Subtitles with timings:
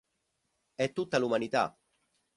[0.73, 1.77] È tutta l'umanità!